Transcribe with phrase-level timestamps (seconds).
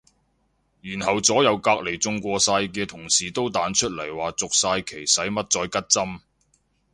[0.81, 6.21] 然後左右隔離中過晒嘅同事都彈出嚟話續晒期使乜再拮針